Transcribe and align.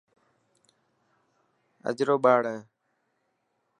اجرو 1.89 2.15
ٻاڙ 2.23 2.41
هي. 2.51 2.59